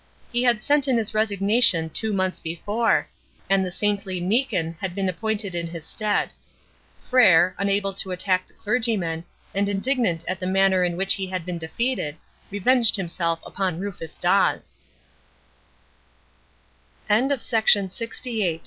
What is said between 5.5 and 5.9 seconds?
in his